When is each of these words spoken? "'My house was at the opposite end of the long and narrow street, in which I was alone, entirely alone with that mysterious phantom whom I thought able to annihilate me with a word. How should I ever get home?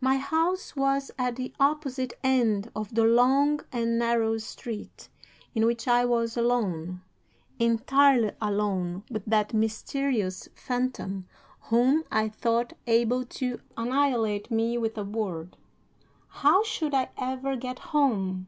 "'My 0.00 0.18
house 0.18 0.76
was 0.76 1.10
at 1.18 1.34
the 1.34 1.52
opposite 1.58 2.12
end 2.22 2.70
of 2.76 2.94
the 2.94 3.02
long 3.02 3.58
and 3.72 3.98
narrow 3.98 4.38
street, 4.38 5.08
in 5.52 5.66
which 5.66 5.88
I 5.88 6.04
was 6.04 6.36
alone, 6.36 7.02
entirely 7.58 8.30
alone 8.40 9.02
with 9.10 9.24
that 9.24 9.52
mysterious 9.52 10.48
phantom 10.54 11.26
whom 11.58 12.04
I 12.08 12.28
thought 12.28 12.74
able 12.86 13.24
to 13.24 13.58
annihilate 13.76 14.48
me 14.48 14.78
with 14.78 14.96
a 14.96 15.02
word. 15.02 15.56
How 16.28 16.62
should 16.62 16.94
I 16.94 17.10
ever 17.16 17.56
get 17.56 17.80
home? 17.80 18.46